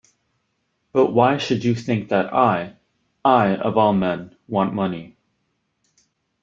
But 0.93 1.11
why 1.13 1.37
should 1.37 1.63
you 1.63 1.75
think 1.75 2.09
that 2.09 2.33
I— 2.33 2.73
I, 3.23 3.55
of 3.55 3.77
all 3.77 3.93
men— 3.93 4.35
want 4.47 4.73
money? 4.73 5.15